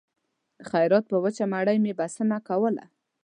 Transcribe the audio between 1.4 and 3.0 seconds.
مړۍ مې بسنه کوله